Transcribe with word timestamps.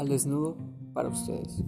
al 0.00 0.08
desnudo 0.08 0.56
para 0.92 1.08
ustedes. 1.08 1.62